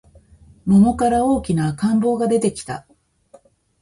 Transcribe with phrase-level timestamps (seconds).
[0.65, 2.87] 桃から大きな赤ん坊が出てきた